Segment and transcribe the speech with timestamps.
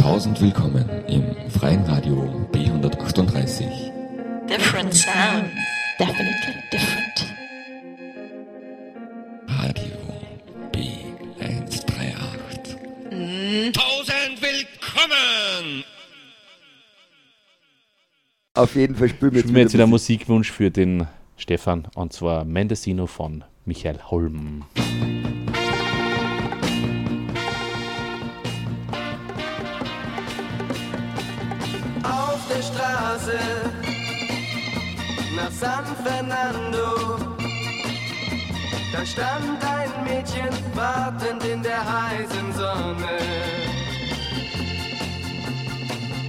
[0.00, 3.66] Tausend willkommen im freien Radio B138.
[4.48, 5.50] Different sound.
[5.98, 7.26] Definitely different.
[9.46, 9.92] Radio
[10.72, 13.72] B138.
[13.72, 15.84] Tausend willkommen!
[18.54, 21.06] Auf jeden Fall spielen wir Spielen wir jetzt wieder Musikwunsch für den
[21.36, 24.64] Stefan und zwar Mendocino von Michael Holm.
[35.50, 37.18] Nach San Fernando.
[38.92, 43.18] Da stand ein Mädchen wartend in der heißen Sonne.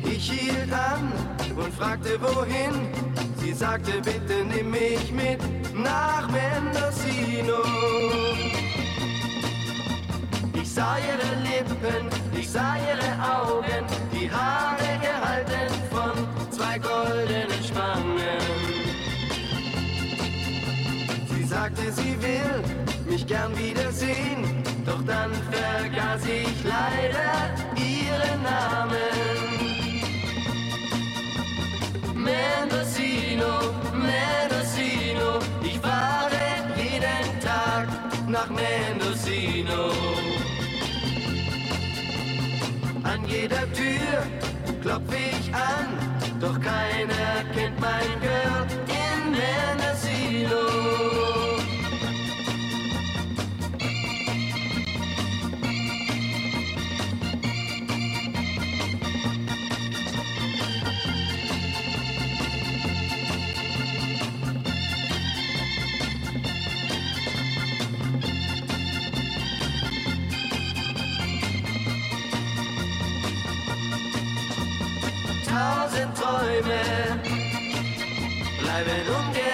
[0.04, 1.12] Ich hielt an
[1.56, 2.90] und fragte wohin.
[3.38, 5.40] Sie sagte, bitte nimm mich mit
[5.74, 7.64] nach Mendocino.
[10.54, 12.08] Ich sah ihre Lippen,
[12.40, 18.41] ich sah ihre Augen, die Haare gehalten von zwei goldenen Spangen.
[21.76, 22.64] Sagte, sie will
[23.10, 28.98] mich gern wiedersehen, doch dann vergaß ich leider ihren Namen.
[32.16, 36.38] Mendocino, Mendocino, ich fahre
[36.78, 37.88] jeden Tag
[38.28, 39.92] nach Mendocino.
[43.04, 44.24] An jeder Tür
[44.82, 48.81] klopfe ich an, doch keiner kennt mein Girl
[75.92, 76.82] Tausend Träume
[78.62, 79.51] bleiben ungeträumt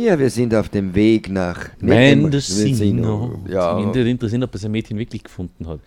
[0.00, 3.38] Ja, wir sind auf dem Weg nach Mendocino.
[3.46, 5.80] Ja, Mich würde interessieren, ob das ein Mädchen wirklich gefunden hat.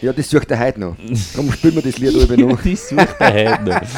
[0.00, 0.96] ja, das sucht er heute noch.
[1.34, 2.62] Darum spielen wir das Lied über noch.
[2.62, 3.80] Die sucht er heute noch.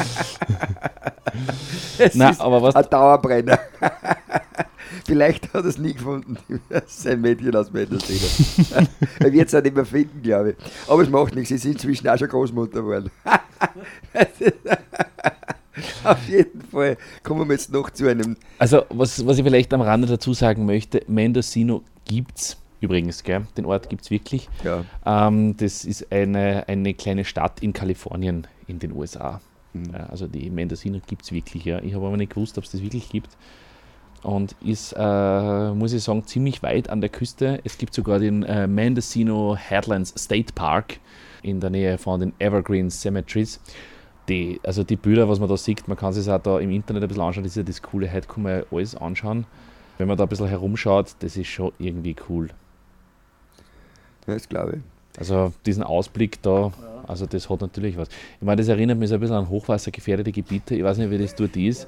[1.99, 3.59] Es Nein, ist aber was- Ein Dauerbrenner.
[5.05, 6.37] Vielleicht hat er es nie gefunden,
[6.87, 8.25] sein Mädchen aus Mendocino.
[9.19, 10.55] er wird es auch nicht mehr finden, glaube ich.
[10.89, 13.09] Aber es macht nichts, sie sind inzwischen auch schon Großmutter geworden.
[16.03, 19.81] Auf jeden Fall kommen wir jetzt noch zu einem Also, was, was ich vielleicht am
[19.81, 23.45] Rande dazu sagen möchte, Mendocino gibt's übrigens, gell?
[23.57, 24.49] den Ort gibt es wirklich.
[24.63, 24.85] Ja.
[25.05, 29.41] Ähm, das ist eine, eine kleine Stadt in Kalifornien in den USA.
[29.73, 29.95] Mhm.
[30.09, 31.81] Also die Mendocino gibt es wirklich, ja.
[31.81, 33.35] Ich habe aber nicht gewusst, ob es das wirklich gibt.
[34.21, 37.61] Und ist, äh, muss ich sagen, ziemlich weit an der Küste.
[37.63, 40.99] Es gibt sogar den äh, Mendocino Headlands State Park
[41.41, 43.61] in der Nähe von den Evergreen Cemeteries.
[44.29, 47.01] Die, also die Bilder, was man da sieht, man kann sich auch da im Internet
[47.03, 49.45] ein bisschen anschauen, das ist ja das Coole, heute kann man ja alles anschauen.
[49.97, 52.49] Wenn man da ein bisschen herumschaut, das ist schon irgendwie cool.
[54.27, 54.79] Ja, das glaube ich.
[55.19, 56.71] Also diesen Ausblick da,
[57.07, 58.07] also das hat natürlich was.
[58.09, 60.75] Ich meine, das erinnert mich so ein bisschen an hochwassergefährdete Gebiete.
[60.75, 61.87] Ich weiß nicht, wie das dort ist.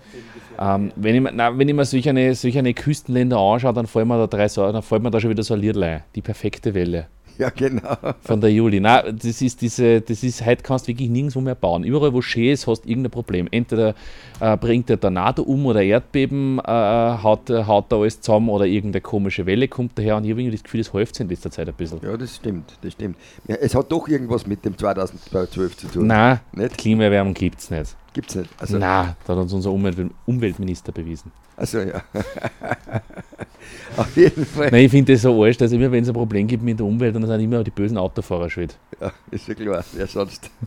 [0.59, 4.08] Ähm, wenn, ich, mir- nein, wenn ich mir solche, eine, solche Küstenländer anschaue, dann fallen
[4.08, 6.03] mir da drei dann fällt mir da schon wieder so ein Liedlein.
[6.16, 7.97] Die perfekte Welle Ja, genau.
[8.22, 8.79] von der Juli.
[8.79, 11.83] Nein, das ist diese, das ist, heute kannst du wirklich nirgendwo mehr bauen.
[11.83, 13.47] Überall, wo schön ist, hast du irgendein Problem.
[13.49, 13.95] Entweder
[14.39, 19.01] äh, bringt der Tornado um oder Erdbeben, äh, haut, haut da alles zusammen oder irgendeine
[19.01, 21.67] komische Welle kommt daher und ich habe irgendwie das Gefühl, das häuft in letzter Zeit
[21.67, 21.99] ein bisschen.
[22.03, 23.17] Ja, das stimmt, das stimmt.
[23.47, 26.07] Ja, es hat doch irgendwas mit dem 2012 zu tun.
[26.07, 26.77] Nein, Nicht?
[26.77, 27.95] Klimaerwärmung gibt es nicht.
[28.13, 28.49] Gibt's nicht.
[28.59, 31.31] Also, Nein, da hat uns unser Umwelt Umweltminister bewiesen.
[31.55, 32.02] also ja.
[33.97, 34.69] Auf jeden Fall.
[34.72, 36.85] Nein, ich finde das so arsch, dass immer, wenn es ein Problem gibt mit der
[36.85, 38.78] Umwelt, dann sind immer die bösen Autofahrer schuld.
[38.99, 39.84] Ja, ist ja klar.
[39.93, 40.49] Wer sonst?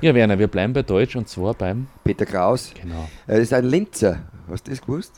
[0.00, 1.86] Ja, Werner, wir bleiben bei Deutsch und zwar beim.
[2.02, 2.72] Peter Kraus.
[2.78, 3.08] Genau.
[3.26, 4.18] Er ist ein Linzer.
[4.50, 5.12] Hast du das gewusst?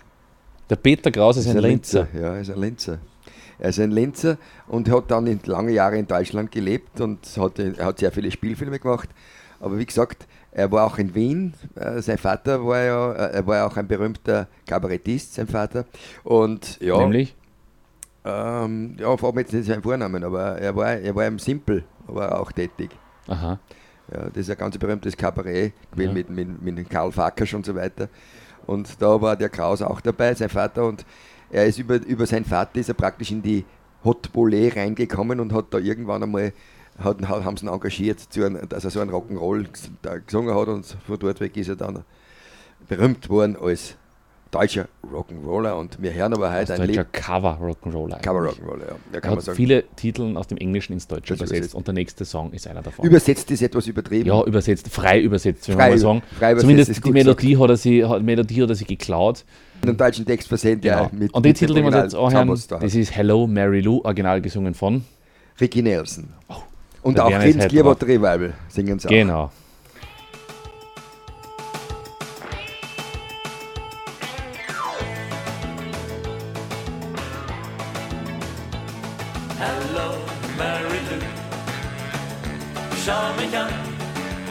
[0.70, 2.06] Der Peter Kraus ist ein Linzer.
[2.14, 2.98] Ja, er ist ein Linzer.
[3.58, 4.36] Er ist ein Linzer
[4.68, 8.78] und hat dann lange Jahre in Deutschland gelebt und hat, er hat sehr viele Spielfilme
[8.78, 9.08] gemacht.
[9.58, 10.26] Aber wie gesagt,
[10.58, 11.52] er war auch in Wien.
[11.74, 15.84] Äh, sein Vater war ja, äh, er war ja auch ein berühmter Kabarettist, sein Vater.
[16.24, 17.36] Und ja, Nämlich?
[18.24, 21.84] ähm, ja, vor allem jetzt nicht seinen Vornamen, aber er war, er war im Simple,
[22.06, 22.90] war er auch tätig.
[23.28, 23.58] Aha.
[24.12, 26.10] Ja, das ist ein ganz berühmtes Kabarett Ja.
[26.10, 28.08] mit, mit, mit Karl Farkasch und so weiter.
[28.66, 30.86] Und da war der Kraus auch dabei, sein Vater.
[30.86, 31.04] Und
[31.50, 33.64] er ist über, über seinen Vater ist er praktisch in die
[34.04, 36.52] Hot Bollet reingekommen und hat da irgendwann einmal,
[36.98, 39.66] hat, haben sie ihn engagiert, zu einem, dass er so einen Rock'n'Roll
[40.26, 42.04] gesungen hat und von dort weg ist er dann
[42.88, 43.96] berühmt worden als
[44.52, 45.72] deutscher Rock'n'Roller.
[45.72, 47.12] Und wir hören aber heute Als ein deutscher Lied.
[47.12, 48.20] Cover Rock'n'Roller.
[48.20, 48.48] Cover.
[48.48, 48.96] Rock'n'Roller, ja.
[49.12, 49.56] Da Er kann man hat sagen.
[49.56, 51.74] viele Titel aus dem Englischen ins Deutsche übersetzt übersetzt.
[51.74, 53.04] und der nächste Song ist einer davon.
[53.04, 54.26] Übersetzt ist etwas übertrieben.
[54.28, 56.22] ja, übersetzt, frei übersetzt, wenn Frei- mal sagen.
[56.38, 59.44] frei übersetzt Zumindest ist die Melodie hat, er sie, hat, Melodie hat er sie geklaut.
[59.82, 61.02] einen deutschen Text versendet, Genau.
[61.02, 61.10] ja.
[61.12, 64.40] Mit, und den Titel, den wir jetzt Original anhören, das ist Hello Mary Lou, original
[64.40, 65.04] gesungen von.
[65.60, 66.28] Ricky Nelson.
[67.06, 69.10] Und auch halt Clearwater Revival singen sie auch.
[69.10, 69.50] Genau.
[79.56, 80.14] Hello,
[80.58, 81.20] Mary Lou.
[83.04, 83.68] Schau mich an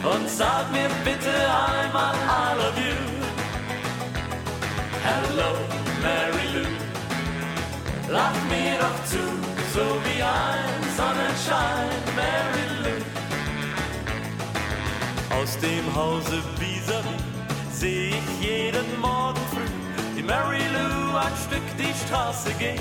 [0.02, 2.96] und sag mir bitte einmal I love you.
[5.04, 5.50] Hello,
[6.00, 6.70] Mary Lou.
[8.10, 9.18] Lach mir doch zu,
[9.74, 13.00] so wie ein Sonnenschein, Mary Lou.
[15.36, 17.22] Aus dem Hause vis-à-vis
[17.70, 19.70] seh ich jeden Morgen früh
[20.16, 22.80] die Mary Lou ein Stück die Straße gehen.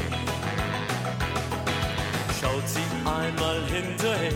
[2.40, 4.32] Schaut sie einmal hinterher,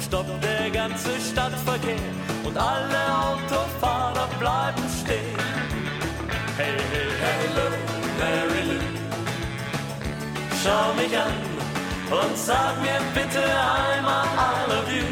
[0.00, 2.06] stoppt der ganze Stadtverkehr
[2.44, 5.40] und alle Autofahrer bleiben stehen.
[6.56, 7.66] Hey, hey, hello,
[8.20, 8.84] Mary Lou.
[10.62, 11.53] Schau mich an
[12.10, 15.06] und sag mir bitte einmal I love you.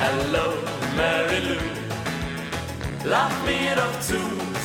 [0.00, 0.54] Hello,
[0.96, 1.60] Mary Lou.
[3.04, 4.20] Lach mir doch zu,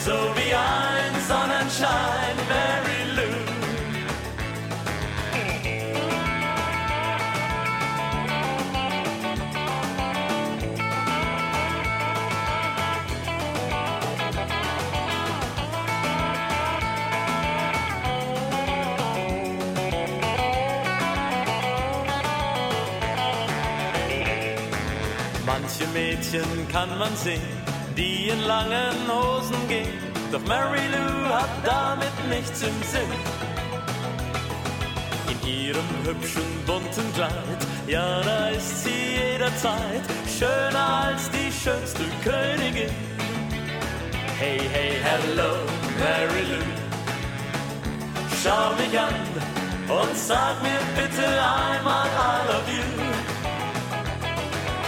[0.06, 3.05] so wie ein Sonnenschein, Mary
[25.78, 27.42] Manche Mädchen kann man sehen,
[27.98, 30.00] die in langen Hosen gehen.
[30.32, 33.12] Doch Mary Lou hat damit nichts im Sinn.
[35.30, 40.04] In ihrem hübschen bunten Kleid, ja, da ist sie jederzeit
[40.40, 42.96] schöner als die schönste Königin.
[44.40, 45.56] Hey, hey, hello,
[46.00, 46.66] Mary Lou.
[48.42, 49.14] Schau mich an
[49.90, 53.06] und sag mir bitte einmal I love you.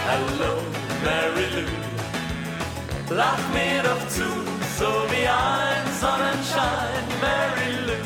[0.08, 0.67] Hello,
[1.04, 3.14] Mary Lou.
[3.14, 4.28] Lach mir doch zu,
[4.78, 8.04] so wie ein Sonnenschein, Mary Lou.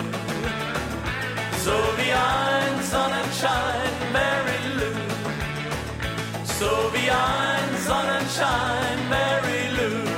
[1.65, 4.97] So wie ein Sonnenschein, Mary Lou.
[6.59, 10.09] So wie ein Sonnenschein, Mary Lou.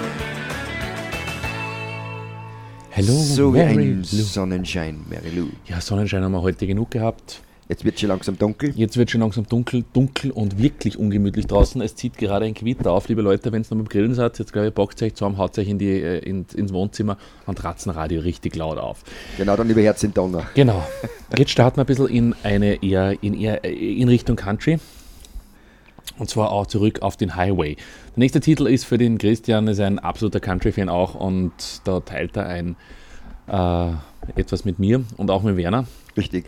[2.90, 4.22] Hello So wie ein Lou.
[4.22, 5.48] Sonnenschein, Mary Lou.
[5.66, 7.40] Ja, Sonnenschein haben wir heute genug gehabt.
[7.68, 8.72] Jetzt wird schon langsam dunkel.
[8.76, 11.80] Jetzt wird schon langsam dunkel, dunkel und wirklich ungemütlich draußen.
[11.80, 14.38] Es zieht gerade ein Gewitter auf, liebe Leute, wenn es noch beim Grillen seid.
[14.38, 17.16] Jetzt glaube ich, packt euch zusammen, haut euch in die, äh, in, ins Wohnzimmer
[17.46, 19.02] und Ratzenradio richtig laut auf.
[19.38, 20.46] Genau, dann über Herz in Donner.
[20.54, 20.86] Genau.
[21.38, 24.78] Jetzt starten wir ein bisschen in eine eher in, eher, äh, in Richtung Country.
[26.18, 27.76] Und zwar auch zurück auf den Highway.
[27.76, 27.82] Der
[28.16, 31.52] nächste Titel ist für den Christian, ist ein absoluter Country-Fan auch und
[31.84, 32.76] da teilt er ein
[33.48, 33.90] äh,
[34.36, 35.86] etwas mit mir und auch mit Werner.
[36.16, 36.46] Richtig.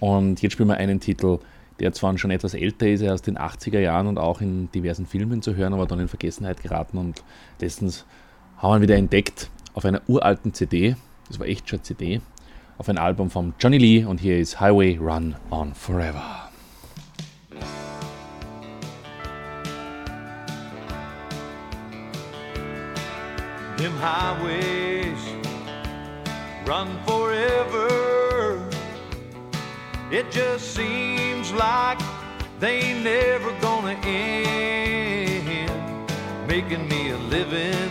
[0.00, 1.38] Und jetzt spielen wir einen Titel,
[1.80, 5.06] der zwar schon etwas älter ist, er aus den 80er Jahren und auch in diversen
[5.06, 7.22] Filmen zu hören, aber dann in Vergessenheit geraten und
[7.60, 8.04] letztens
[8.56, 10.96] haben wir ihn wieder entdeckt auf einer uralten CD,
[11.28, 12.20] das war echt schon CD,
[12.78, 16.48] auf ein Album von Johnny Lee und hier ist Highway Run On Forever.
[23.76, 25.20] Them highways
[26.66, 28.37] run forever.
[30.10, 31.98] It just seems like
[32.58, 35.70] they never gonna end.
[36.48, 37.90] Making me a living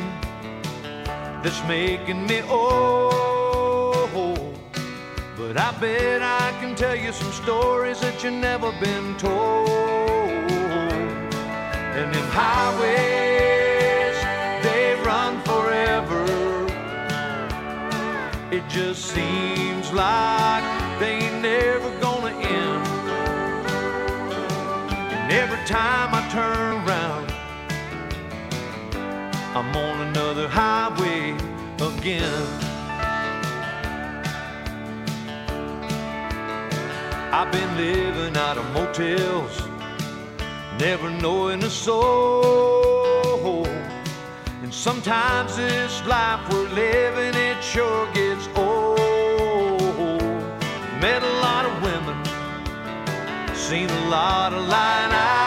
[1.44, 4.10] that's making me old.
[5.38, 9.70] But I bet I can tell you some stories that you never been told.
[12.00, 14.18] And them highways,
[14.64, 16.26] they run forever.
[18.52, 20.64] It just seems like
[21.00, 21.28] they
[25.68, 27.30] time I turn around,
[29.54, 31.36] I'm on another highway
[31.82, 32.48] again.
[37.34, 39.62] I've been living out of motels,
[40.80, 43.68] never knowing a soul.
[44.64, 49.02] And sometimes this life we're living, it sure gets old.
[51.02, 52.16] Met a lot of women,
[53.54, 55.47] seen a lot of light eyes.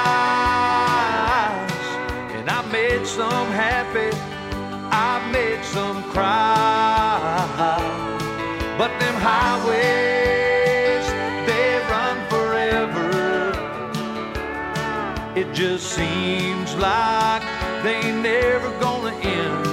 [9.20, 11.06] Highways,
[11.46, 13.08] they run forever.
[15.36, 17.42] It just seems like
[17.82, 19.66] they never gonna end.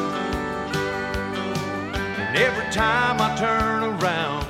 [2.19, 4.45] And every time I turn around,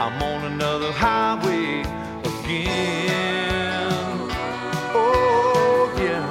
[0.00, 1.82] I'm on another highway
[2.24, 3.92] again.
[4.94, 6.26] Oh, yeah.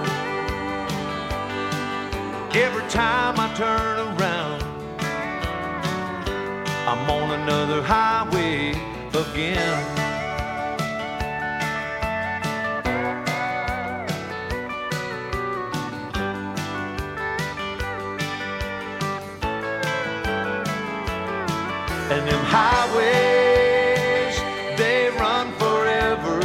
[2.56, 4.09] Every time I turn around,
[6.92, 8.70] I'm on another highway
[9.14, 9.86] again.
[22.10, 24.36] And them highways,
[24.80, 26.40] they run forever.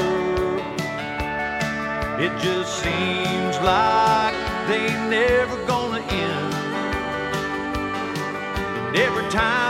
[2.21, 4.35] It just seems like
[4.69, 6.55] they never gonna end.
[8.89, 9.63] And every time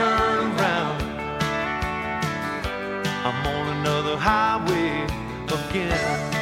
[0.00, 1.02] turn around,
[3.26, 5.04] I'm on another highway
[5.52, 6.39] again.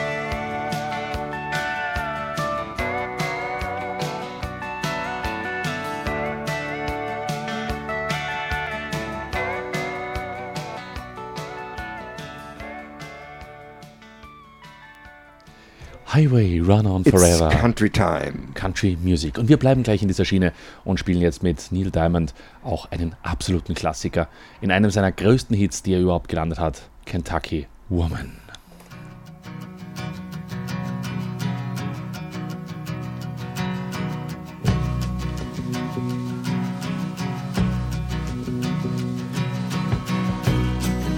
[16.19, 17.49] Highway Run On It's Forever.
[17.49, 18.49] Country Time.
[18.55, 19.39] Country Music.
[19.39, 20.53] Und wir bleiben gleich in dieser Schiene
[20.85, 22.35] und spielen jetzt mit Neil Diamond
[22.65, 24.27] auch einen absoluten Klassiker
[24.61, 28.33] in einem seiner größten Hits, die er überhaupt gelandet hat: Kentucky Woman.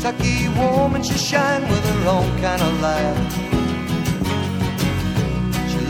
[0.03, 3.50] Kentucky woman, she shine with her own kind of light.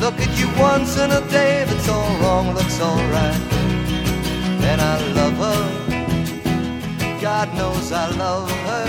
[0.01, 3.41] Look at you once in a day, that's all wrong, looks all right.
[4.71, 8.89] And I love her, God knows I love her.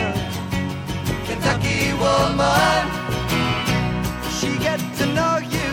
[1.25, 2.83] Kentucky woman,
[4.37, 5.69] she get to know you,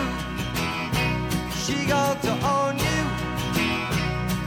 [1.63, 3.01] she got to own you.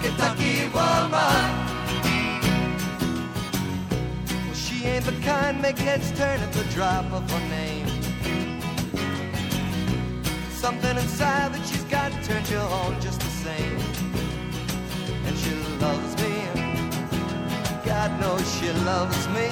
[0.02, 1.44] Kentucky woman.
[4.44, 7.91] Well, she ain't the kind make heads turn at the drop of her name.
[10.62, 13.80] Something inside that she's got turns you on just the same.
[15.26, 16.34] And she loves me.
[17.84, 19.48] God knows she loves me.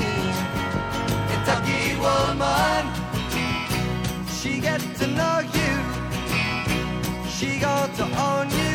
[1.30, 2.82] Kentucky woman,
[4.38, 5.72] she get to know you.
[7.28, 8.74] She got to own you.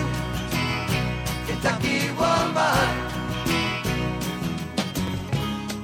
[1.47, 2.89] Kentucky woman.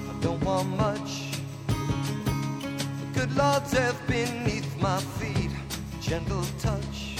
[0.10, 1.32] I don't want much.
[3.00, 5.21] The good Lord's earth beneath my feet.
[6.12, 7.16] Gentle touch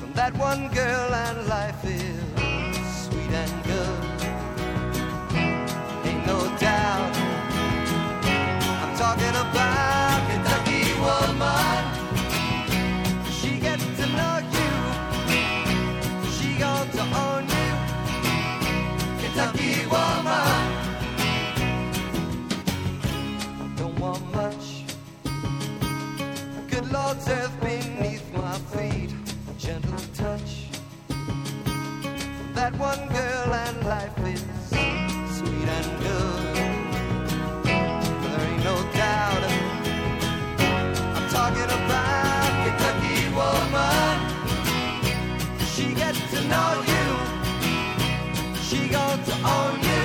[0.00, 2.24] from that one girl, and life is
[3.04, 4.00] sweet and good.
[6.06, 7.14] Ain't no doubt.
[8.80, 10.17] I'm talking about
[32.68, 34.44] That one girl and life is
[35.38, 36.54] sweet and good.
[37.64, 39.42] There ain't no doubt.
[41.16, 44.16] I'm talking about Kentucky woman.
[45.72, 47.06] She gets to know you.
[48.60, 50.04] She got to own you.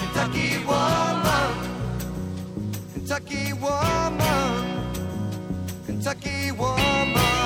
[0.00, 1.50] Kentucky woman.
[2.92, 4.50] Kentucky woman,
[5.86, 7.43] Kentucky woman.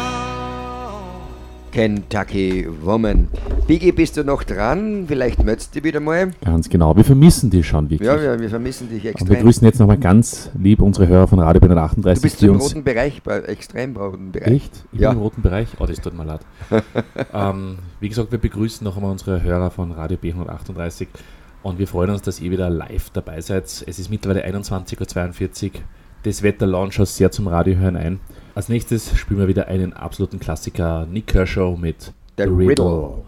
[1.79, 3.29] Kentucky Woman.
[3.69, 5.05] Biggie, bist du noch dran?
[5.07, 6.33] Vielleicht möchtest du wieder mal.
[6.45, 6.97] Ganz genau.
[6.97, 8.05] Wir vermissen dich schon wirklich.
[8.05, 9.29] Ja, wir, wir vermissen dich extrem.
[9.29, 12.21] Und wir grüßen jetzt nochmal ganz lieb unsere Hörer von Radio 38.
[12.21, 14.55] Du bist im roten Bereich, extrem roten Bereich.
[14.55, 14.85] Echt?
[14.91, 15.11] Ich ja.
[15.11, 15.69] bin im roten Bereich?
[15.79, 16.41] Oh, das tut mir leid.
[17.33, 21.07] ähm, wie gesagt, wir begrüßen noch einmal unsere Hörer von Radio B138
[21.63, 23.67] und wir freuen uns, dass ihr wieder live dabei seid.
[23.67, 25.71] Es ist mittlerweile 21.42 Uhr.
[26.25, 28.19] Das Wetter launcht schon sehr zum Radiohören ein.
[28.59, 32.67] Als nächstes spielen wir wieder einen absoluten Klassiker, Nick Kershaw mit The, The Riddle.
[32.67, 33.25] Riddle.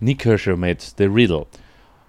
[0.00, 1.46] Nick Kershaw mit The Riddle.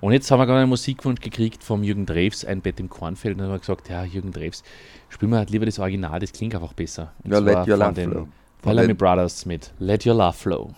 [0.02, 3.34] Und jetzt haben wir gerade einen Musikwunsch gekriegt vom Jürgen Drews, ein Bett im Kornfeld.
[3.34, 4.64] Und dann haben wir gesagt, ja, Jürgen Drews,
[5.10, 7.14] spielen wir halt lieber das Original, das klingt einfach besser.
[7.24, 8.28] Und ja, Let Your Love Flow.
[8.62, 10.74] Von Bellamy Brothers mit Let Your Love Flow.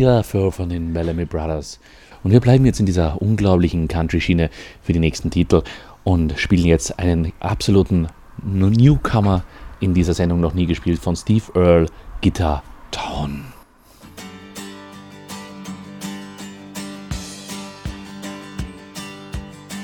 [0.00, 1.78] Lafleur von den Bellamy Brothers.
[2.22, 4.50] Und wir bleiben jetzt in dieser unglaublichen Country-Schiene
[4.82, 5.62] für die nächsten Titel
[6.04, 8.08] und spielen jetzt einen absoluten
[8.42, 9.44] Newcomer
[9.80, 11.86] in dieser Sendung noch nie gespielt von Steve Earle,
[12.22, 13.44] Guitar Town.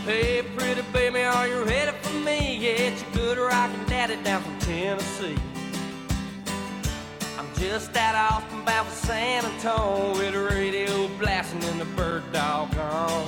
[0.07, 2.57] Hey, pretty baby, are you ready for me?
[2.57, 5.37] Yeah, it's your good rockin' daddy down from Tennessee.
[7.59, 12.73] Just out Austin bound for San Antonio with the radio blasting and the bird dog
[12.79, 13.25] on.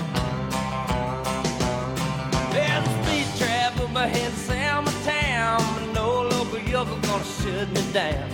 [2.53, 7.69] There's a speed trap up ahead of Selma Town, but no local yokel gonna shut
[7.71, 8.31] me down.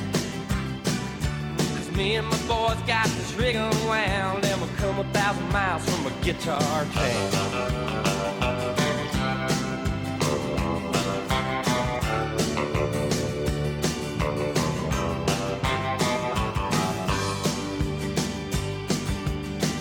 [1.56, 5.82] 'Cause me and my boys got this rig unwound, and we'll come a thousand miles
[5.88, 8.85] from a guitar town.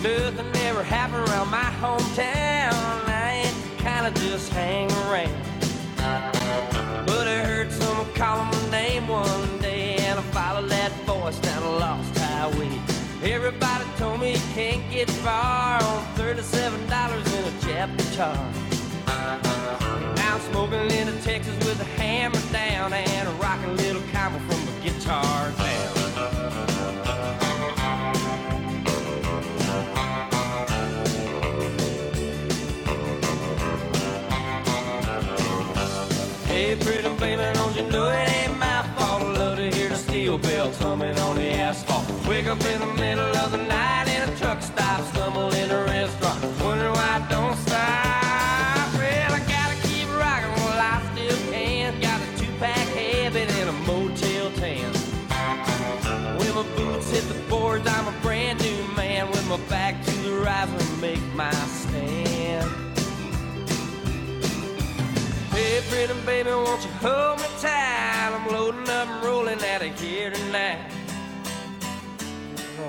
[0.02, 2.74] Nothing ever happened around my hometown.
[3.08, 5.32] I ain't kind of just hang around.
[7.06, 11.62] But I heard someone calling my name one day, and I followed that voice down
[11.62, 12.70] a lost highway.
[13.22, 18.36] Everybody told me you can't get far on thirty-seven dollars in a Jap guitar.
[20.16, 24.65] Now I'm smoking into Texas with a hammer down and a rocking little combo from
[42.36, 45.84] Wake up in the middle of the night in a truck stop, stumble in a
[45.84, 48.92] restaurant, wonder why I don't stop.
[48.92, 51.98] Well, I gotta keep rocking while I still can.
[51.98, 54.92] Got a two-pack habit and a Motel 10.
[56.36, 60.10] When my boots hit the boards, I'm a brand new man with my back to
[60.10, 62.70] the riser, make my stand.
[65.52, 68.30] Hey, pretty baby, won't you hold me tight?
[68.34, 70.95] I'm loading up and rolling out of here tonight.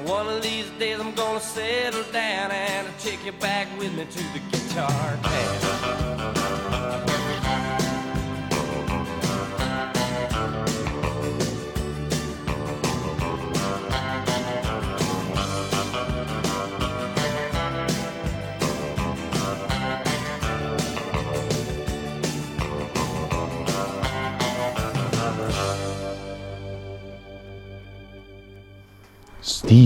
[0.08, 4.06] One of these days I'm gonna settle down and I'll take you back with me
[4.06, 5.97] to the guitar town.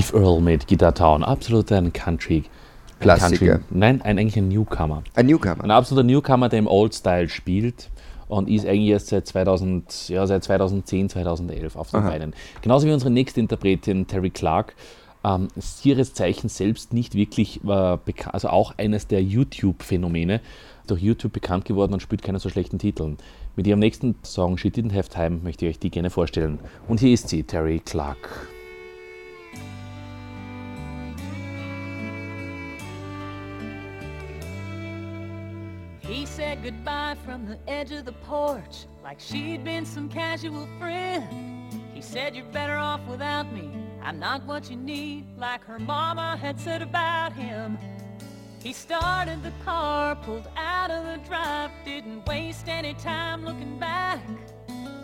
[0.02, 1.24] Steve Earle mit Guitar Town.
[1.24, 2.44] Absolut ein Country.
[3.00, 3.58] Klassiker.
[3.58, 5.04] Country, nein, ein, eigentlich ein Newcomer.
[5.16, 5.64] Ein Newcomer.
[5.64, 7.90] Ein absoluter Newcomer, der im Old Style spielt
[8.28, 12.04] und ist eigentlich erst seit, 2000, ja, seit 2010, 2011 auf den.
[12.04, 12.34] Beinen.
[12.62, 14.76] Genauso wie unsere nächste Interpretin Terry Clark.
[15.24, 20.42] Ähm, ist ihres Zeichen selbst nicht wirklich äh, bekannt, also auch eines der YouTube-Phänomene,
[20.88, 23.18] durch YouTube bekannt geworden und spielt keine so schlechten Titeln.
[23.56, 26.58] Mit ihrem nächsten Song She Didn't Have Time möchte ich euch die gerne vorstellen.
[26.88, 28.48] Und hier ist sie, Terry Clark.
[36.62, 41.74] Goodbye from the edge of the porch like she'd been some casual friend.
[41.94, 43.72] He said, You're better off without me.
[44.04, 47.80] I'm not what you need, like her mama had said about him.
[48.62, 54.22] He started the car, pulled out of the drive, didn't waste any time looking back.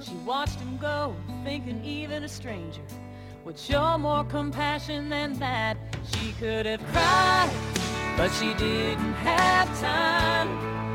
[0.04, 2.82] She watched him go, thinking even a stranger
[3.44, 5.78] would show more compassion than that.
[6.14, 7.50] She could have cried,
[8.16, 10.87] but she didn't have time.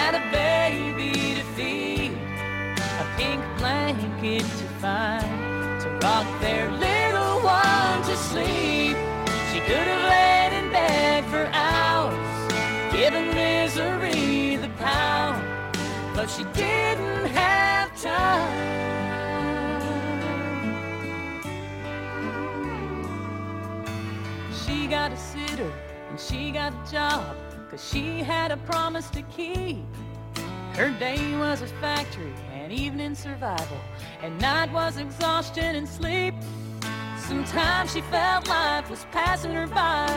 [0.00, 2.12] Had a baby to feed,
[3.04, 8.96] a pink blanket to find, to rock their little one to sleep.
[9.50, 12.52] She could have laid in bed for hours,
[12.92, 15.38] given misery the power,
[16.14, 18.70] but she didn't have time.
[24.64, 25.72] She got a sitter
[26.08, 27.36] and she got a job,
[27.70, 29.84] cause she had a promise to keep.
[30.74, 33.78] Her day was a factory and evening survival,
[34.22, 36.34] and night was exhaustion and sleep.
[37.16, 40.08] Sometimes she felt life was passing her by,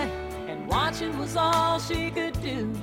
[0.47, 2.73] and watching was all she could do.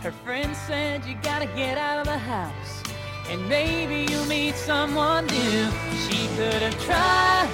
[0.00, 2.82] Her friend said, You gotta get out of the house,
[3.28, 5.68] and maybe you'll meet someone new.
[6.08, 7.50] She could have tried,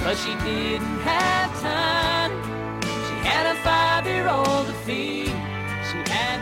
[0.00, 2.32] but she didn't have time.
[2.82, 5.25] She had a five year old to feed,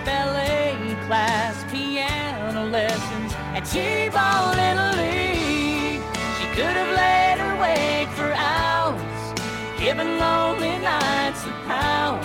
[0.05, 6.03] ballet class, piano lessons, and T ball in a league.
[6.39, 9.41] She could have laid awake for hours,
[9.79, 12.21] given lonely nights the power,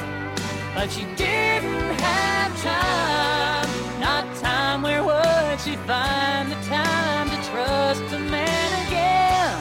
[0.76, 4.00] but she didn't have time.
[4.00, 9.58] Not time where would she find the time to trust a man again?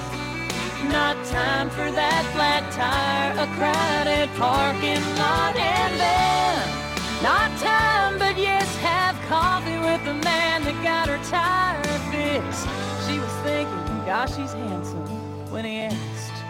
[0.91, 6.78] Not time for that flat tire, a crowded parking lot, and then
[7.23, 12.67] not time, but yes, have coffee with the man that got her tire fixed.
[13.07, 15.07] She was thinking, gosh, he's handsome
[15.51, 16.43] when he asked,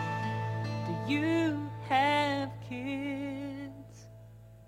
[0.87, 4.07] Do you have kids?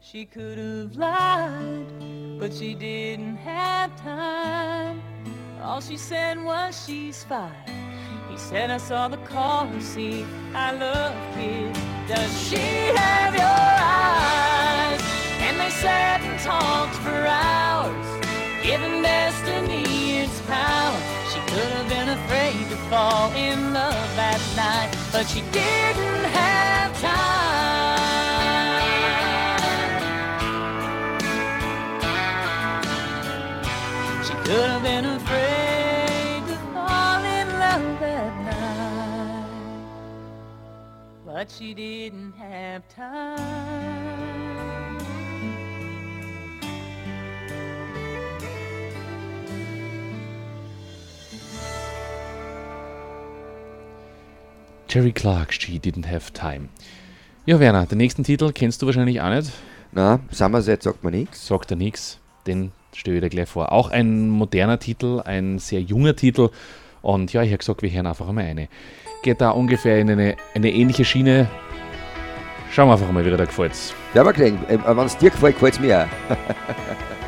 [0.01, 5.03] She could have lied, but she didn't have time.
[5.63, 7.53] All she said was she's fine.
[8.31, 10.25] He said I saw the car seat.
[10.55, 11.79] I love kids.
[12.09, 14.39] Does she have your eyes?
[15.61, 18.07] They sat and talked for hours,
[18.62, 21.01] giving destiny its power.
[21.31, 26.90] She could have been afraid to fall in love that night, but she didn't have
[27.01, 27.61] time.
[34.27, 39.46] She could have been afraid to fall in love that night,
[41.27, 44.50] but she didn't have time.
[54.90, 56.68] Jerry Clark, She Didn't Have Time.
[57.46, 59.53] Ja, Werner, den nächsten Titel kennst du wahrscheinlich auch nicht.
[59.92, 61.46] Na, Somerset sagt mir nichts.
[61.46, 62.18] Sagt er nichts.
[62.44, 63.70] Den stelle ich dir gleich vor.
[63.70, 66.50] Auch ein moderner Titel, ein sehr junger Titel.
[67.03, 68.68] Und ja, ich habe gesagt, wir hören einfach einmal eine.
[69.22, 71.48] Geht da ungefähr in eine, eine ähnliche Schiene.
[72.72, 73.72] Schauen wir einfach mal, wie dir da gefällt.
[74.12, 76.37] Ja, aber gesehen, äh, wenn es dir gefällt, gefällt es mir auch.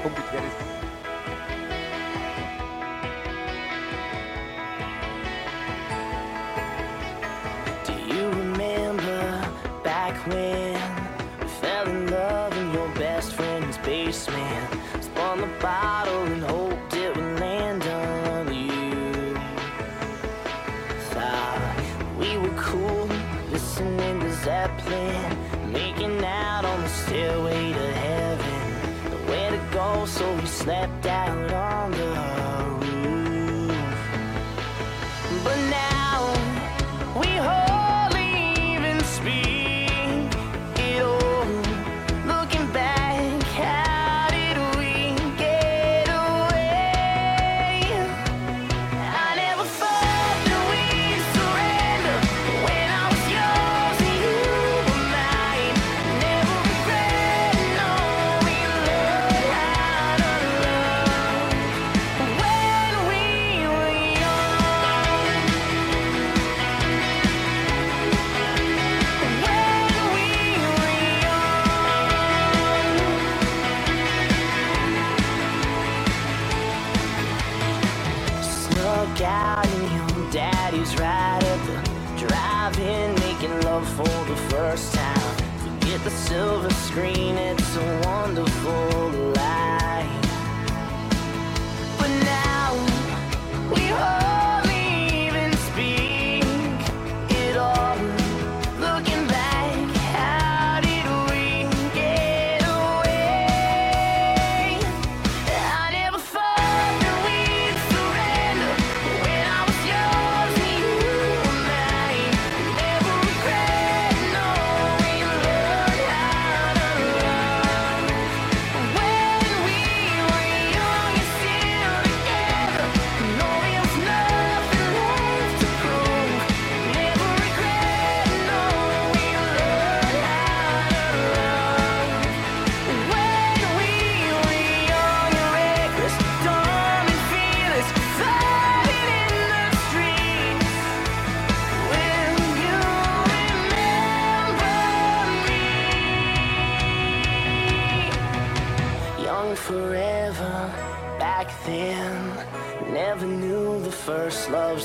[84.35, 85.37] the first time.
[85.59, 89.82] Forget the silver screen, it's a wonderful life.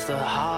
[0.08, 0.57] The hardest.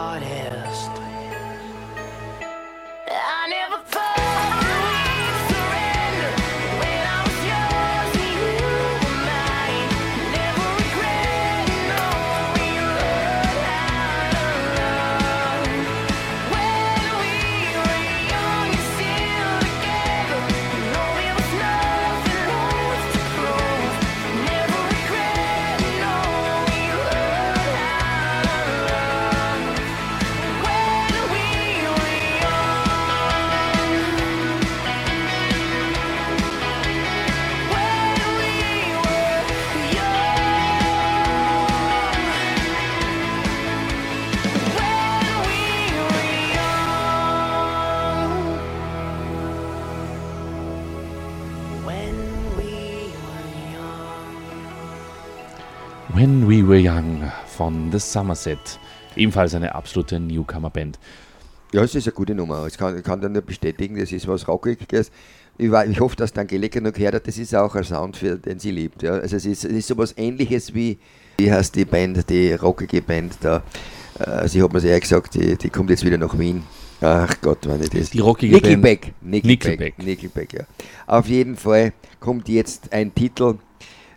[57.69, 58.79] Von The Somerset.
[59.15, 60.97] Ebenfalls eine absolute Newcomer-Band.
[61.71, 62.65] Ja, es ist eine gute Nummer.
[62.65, 65.12] Ich kann, ich kann dir nur bestätigen, das ist was Rockiges.
[65.60, 68.38] Ich, ich hoffe, dass die Angelika noch gehört hat, das ist auch ein Sound, für
[68.38, 69.03] den sie liebt.
[69.03, 69.12] Ja.
[69.12, 70.97] Also es ist, es ist sowas ähnliches wie,
[71.38, 73.62] wie heißt die Band, die rockige Band da.
[74.17, 76.63] Äh, sie hat mir sehr gesagt, die, die kommt jetzt wieder nach Wien.
[77.01, 78.10] Ach Gott, ich das.
[78.10, 79.13] Die rockige Nickelback.
[79.21, 79.32] Band.
[79.32, 79.79] Nickelback.
[79.79, 79.97] Nickelback.
[79.99, 80.63] Nickelback, ja.
[81.05, 83.60] Auf jeden Fall kommt jetzt ein Titel,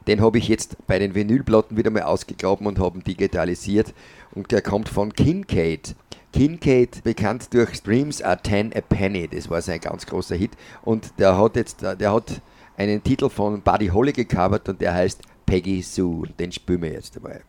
[0.07, 3.95] den habe ich jetzt bei den Vinylplatten wieder mal ausgegraben und habe ihn digitalisiert.
[4.35, 5.95] Und der kommt von Kincaid.
[6.33, 10.53] Kincaid, bekannt durch Streams are 10 a Penny, das war sein ganz großer Hit.
[10.83, 12.41] Und der hat jetzt, der hat
[12.77, 16.29] einen Titel von Buddy Holly gecovert und der heißt Peggy Sue.
[16.39, 17.43] Den spielen wir jetzt einmal.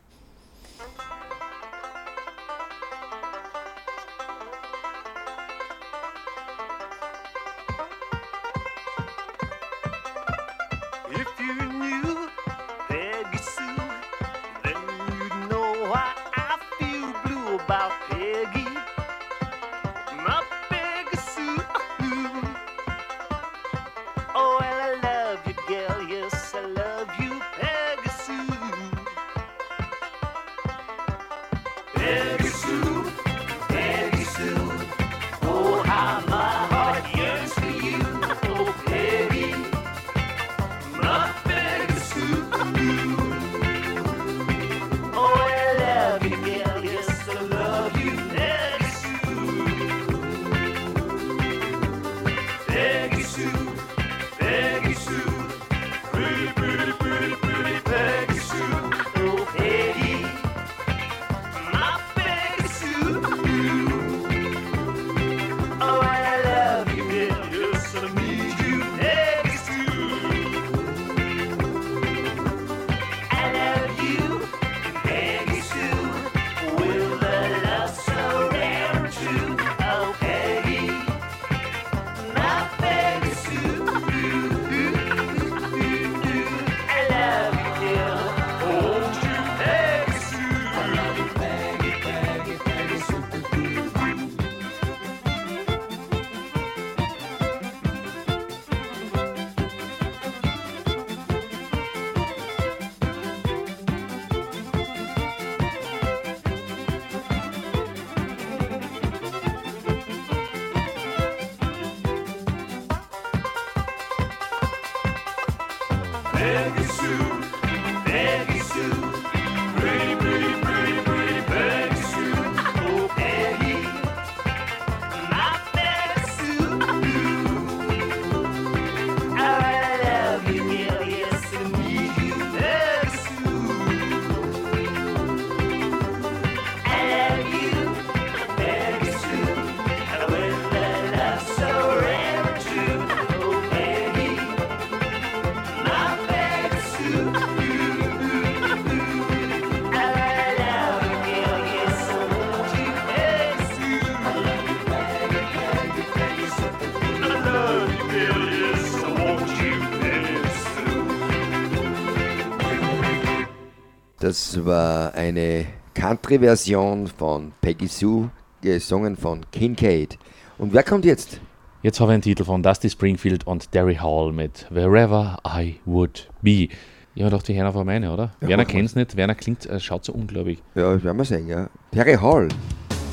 [164.23, 165.65] Das war eine
[165.95, 168.29] Country-Version von Peggy Sue,
[168.61, 170.17] gesungen von Kincaid.
[170.57, 171.41] Und wer kommt jetzt?
[171.81, 176.29] Jetzt habe ich einen Titel von Dusty Springfield und Derry Hall mit Wherever I Would
[176.41, 176.69] Be.
[177.15, 178.31] Ja, doch die Herren von meine, oder?
[178.39, 179.17] Ja, Werner es nicht.
[179.17, 180.63] Werner klingt, äh, schaut so unglaublich.
[180.73, 181.69] Ja, das werden wir sehen, ja.
[181.91, 182.47] Terry Hall.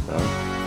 [0.06, 0.59] Ja.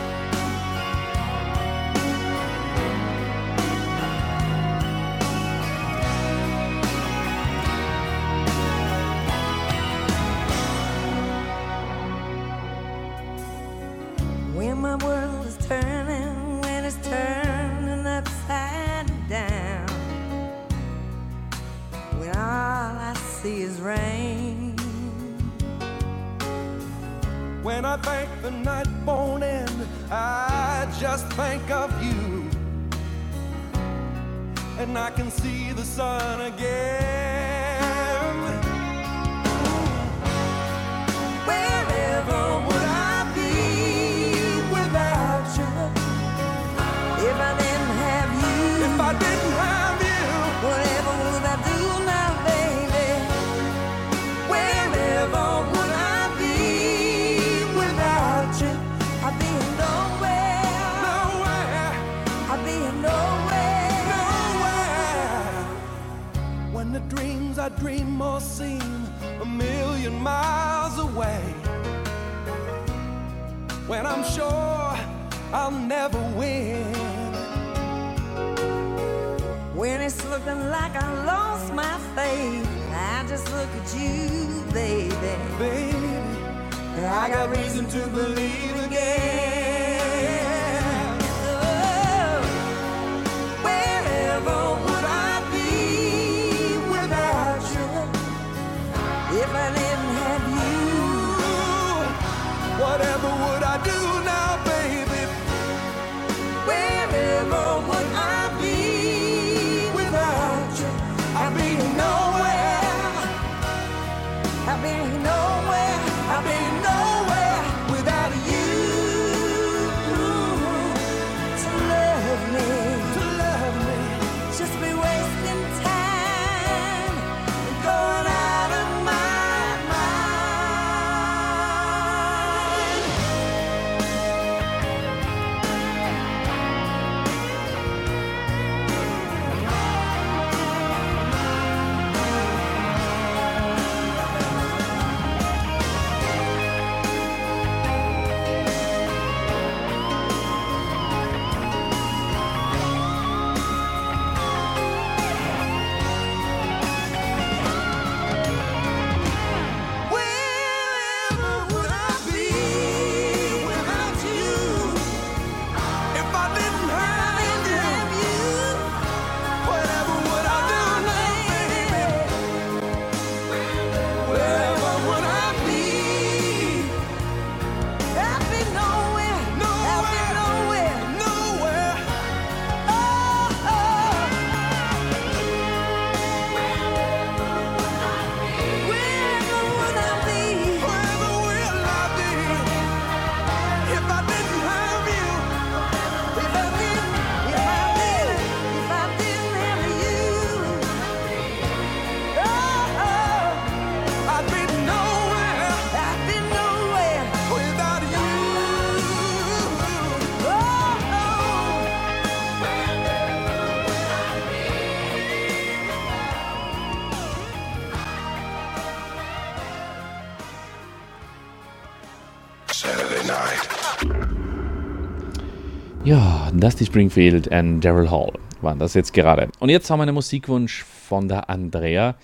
[226.64, 229.50] Dusty Springfield und Daryl Hall waren das jetzt gerade.
[229.60, 232.16] Und jetzt haben wir einen Musikwunsch von der Andrea.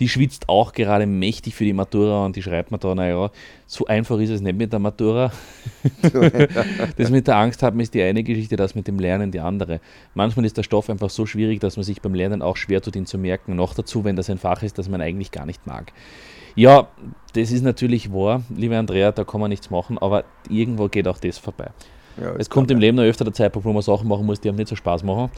[0.00, 3.30] Die schwitzt auch gerade mächtig für die Matura und die schreibt mir da, naja,
[3.68, 5.30] so einfach ist es nicht mit der Matura.
[6.96, 9.78] das mit der Angst haben ist die eine Geschichte, das mit dem Lernen die andere.
[10.14, 12.96] Manchmal ist der Stoff einfach so schwierig, dass man sich beim Lernen auch schwer tut,
[12.96, 13.54] ihn zu merken.
[13.54, 15.92] Noch dazu, wenn das ein Fach ist, das man eigentlich gar nicht mag.
[16.56, 16.88] Ja,
[17.34, 21.18] das ist natürlich wahr, liebe Andrea, da kann man nichts machen, aber irgendwo geht auch
[21.18, 21.70] das vorbei.
[22.20, 24.48] Ja, Es kommt im Leben noch öfter der Zeitpunkt, wo man Sachen machen muss, die
[24.48, 25.30] einem nicht so Spaß machen,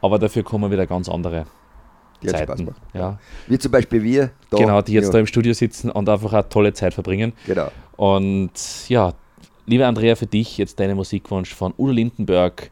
[0.00, 1.46] aber dafür kommen wieder ganz andere
[2.22, 2.64] Die hat Spaß Zeiten.
[2.66, 2.80] gemacht.
[2.94, 3.18] Ja.
[3.46, 4.30] Wie zum Beispiel wir.
[4.50, 7.32] Da, Genau, die jetzt ja, da im Studio sitzen und einfach eine tolle Zeit verbringen.
[7.46, 7.68] Genau.
[7.96, 9.14] Und ja,
[9.66, 12.70] liebe Andrea, für dich jetzt deine Musikwunsch von Udo Lindenberg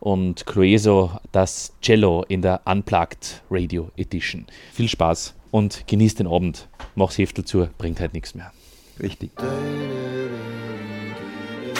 [0.00, 4.46] und Clueso, das Cello in der Unplugged Radio Edition.
[4.72, 6.68] Viel Spaß und genieß den Abend.
[6.94, 8.52] Mach's Heftel zu, bringt halt nichts mehr.
[9.00, 9.30] Richtig.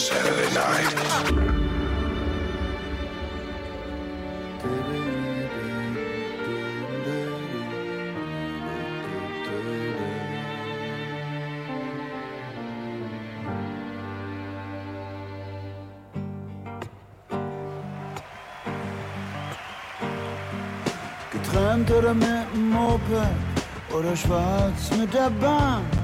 [0.00, 0.48] Saturday
[21.98, 23.00] oder mit dem Moped
[23.92, 25.97] oder schwarz mit der Bahn.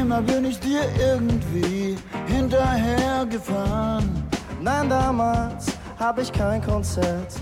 [0.00, 4.24] Immer bin ich dir irgendwie hinterhergefahren.
[4.60, 5.66] Nein, damals
[5.98, 7.32] hab ich kein Konzert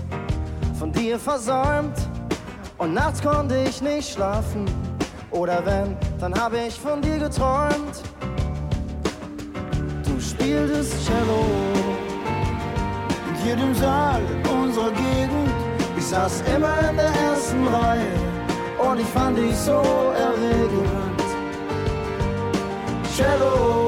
[0.77, 1.97] von dir versäumt
[2.77, 4.65] und nachts konnte ich nicht schlafen,
[5.31, 8.03] Oder wenn, dann hab ich von dir geträumt.
[10.05, 11.45] Du spieltest Cello
[13.29, 14.21] in jedem Saal
[14.61, 15.49] unserer Gegend.
[15.97, 18.13] Ich saß immer in der ersten Reihe
[18.77, 19.81] und ich fand dich so
[20.15, 21.12] erregend.
[23.15, 23.87] Cello,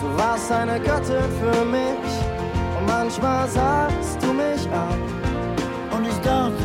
[0.00, 2.10] du warst eine Göttin für mich
[2.78, 4.98] und manchmal sahst du mich an.
[5.94, 6.64] Und ich dachte,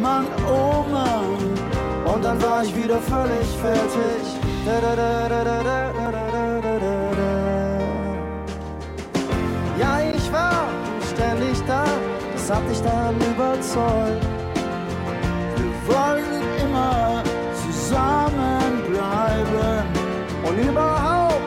[0.00, 2.14] Mann, oh Mann.
[2.14, 4.22] Und dann war ich wieder völlig fertig.
[4.64, 6.12] Da, da, da, da, da, da,
[6.60, 7.26] da, da.
[9.80, 10.68] Ja, ich war
[11.12, 11.84] ständig da,
[12.32, 14.24] das hat dich dann überzeugt.
[15.56, 17.24] Wir wollten immer
[17.64, 18.25] zusammenbleiben.
[20.56, 21.40] Und überhaupt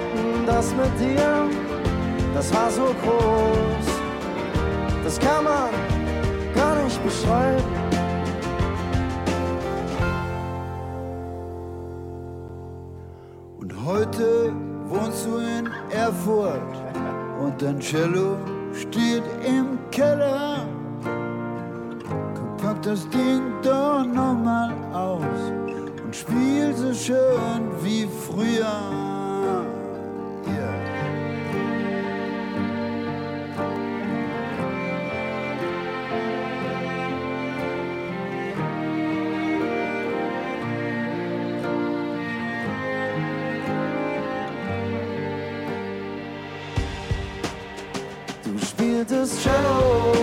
[0.46, 1.50] das mit dir,
[2.34, 3.88] das war so groß.
[5.04, 5.70] Das kann man
[6.54, 7.64] gar nicht beschreiben.
[13.60, 14.54] Und heute
[14.88, 16.62] wohnst du in Erfurt
[17.42, 18.38] und dein Cello
[18.74, 20.66] steht im Keller.
[22.82, 23.66] Das Ding und
[26.30, 28.96] spiel so schön wie früher.
[48.44, 50.14] Du spieltest Cello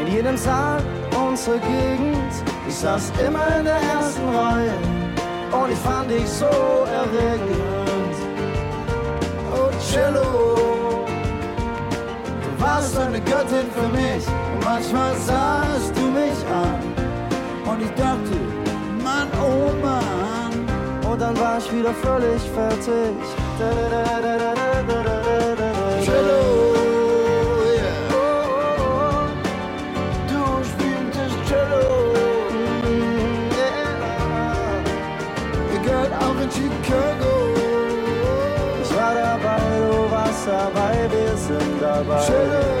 [0.00, 0.82] in jedem Saal
[1.16, 2.07] unserer Gegend.
[2.78, 4.70] Ich saß immer in der ersten Reihe
[5.50, 8.14] und ich fand dich so erregend.
[9.52, 11.04] Oh Cello,
[12.40, 14.24] du warst eine Göttin für mich.
[14.28, 16.78] Und manchmal sahst du mich an
[17.68, 18.38] und ich dachte,
[19.02, 21.10] Mann, oh Mann.
[21.10, 23.18] Und dann war ich wieder völlig fertig.
[23.58, 23.70] Da,
[24.22, 24.77] da, da,
[36.88, 37.32] Chicago.
[38.82, 42.26] Ich war dabei, du warst dabei, wir sind dabei.
[42.28, 42.78] Yeah.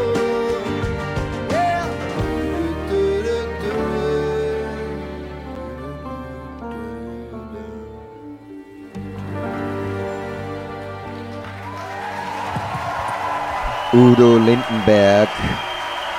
[13.94, 15.30] Udo Lindenberg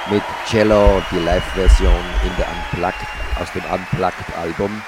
[0.10, 3.08] mit Cello, die Live-Version in der Unplugged,
[3.40, 4.82] aus dem Unplugged-Album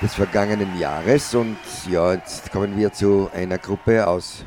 [0.00, 1.34] des vergangenen Jahres.
[1.34, 1.56] Und
[1.90, 4.44] ja, jetzt kommen wir zu einer Gruppe aus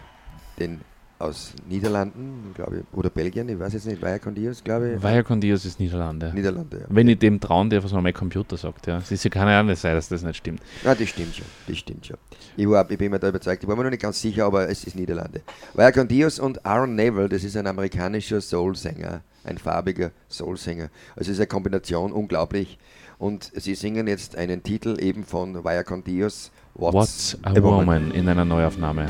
[0.60, 0.82] den
[1.24, 5.04] aus Niederlanden, glaube ich, oder Belgien, ich weiß jetzt nicht, Vaya con Dios, glaube ich.
[5.04, 6.34] Vaya con Dios ist Niederlande.
[6.34, 6.86] Niederlande, ja.
[6.90, 8.88] Wenn ich dem trauen darf, was man mein Computer sagt.
[8.88, 8.98] Ja.
[8.98, 10.62] Es ist ja keine Ahnung sein, dass das nicht stimmt.
[10.84, 12.18] Ja, das stimmt schon, das stimmt schon.
[12.58, 14.68] Ich, war, ich bin mir da überzeugt, ich war mir noch nicht ganz sicher, aber
[14.68, 15.42] es ist Niederlande.
[15.74, 20.90] Vaya con Dios und Aaron Neville, das ist ein amerikanischer Soul-Sänger, ein farbiger Soul-Sänger.
[21.16, 22.78] Also es ist eine Kombination, unglaublich.
[23.18, 28.28] Und sie singen jetzt einen Titel eben von Vaya con Dios, What's a Woman in
[28.28, 29.08] einer Neuaufnahme.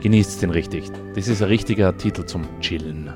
[0.00, 0.90] Genießt den richtig.
[1.14, 3.12] Das ist ein richtiger Titel zum Chillen.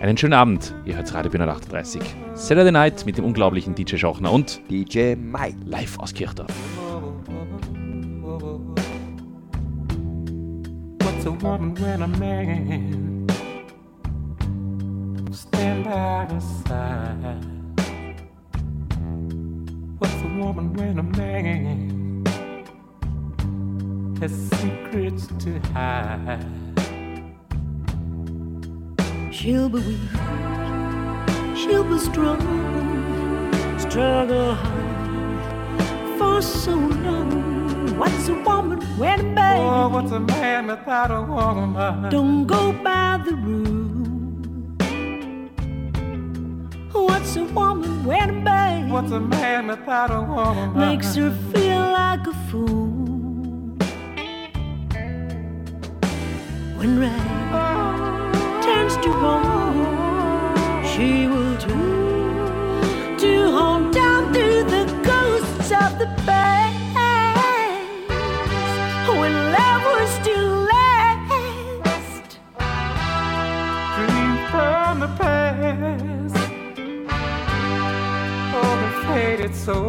[0.00, 0.74] Einen schönen Abend.
[0.84, 2.02] Ihr hört Radio 438.
[2.34, 5.56] Saturday Night mit dem unglaublichen DJ Schauchner und DJ Mike.
[5.64, 6.50] Live aus Kirchdorf.
[11.00, 13.26] What's a woman when a man
[15.32, 17.55] stand by her side?
[20.36, 22.26] What's a woman when a man
[24.20, 26.44] has secrets to hide?
[29.32, 30.10] She'll be weak,
[31.56, 32.40] she'll be strong,
[33.78, 37.98] struggle hard for so long.
[37.98, 42.10] What's a woman when a man Oh, what's a man without a woman?
[42.10, 43.86] don't go by the rule?
[46.92, 48.55] What's a woman when a man
[48.88, 50.78] What's a man without a woman?
[50.78, 52.86] makes her feel like a fool?
[56.78, 59.45] When right turns to wrong,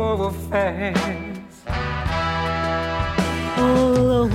[0.08, 1.68] so fast.
[3.58, 4.32] all alone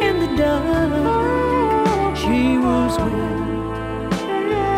[0.00, 3.14] in the dark, she was with.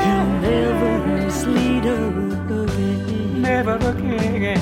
[0.04, 2.06] He'll never mislead her
[2.62, 3.42] again.
[3.42, 4.53] Never again.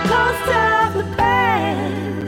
[0.00, 2.26] My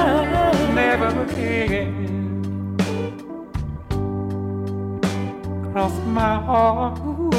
[0.00, 0.74] heart.
[0.74, 2.76] Never again.
[5.72, 7.30] Cross my arm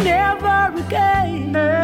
[0.00, 1.75] never again.